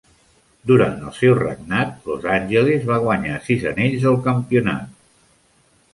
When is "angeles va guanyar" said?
2.37-3.39